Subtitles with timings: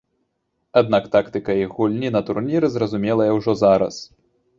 [0.79, 4.01] Аднак тактыка іх гульні на турніры зразумелая ўжо зараз.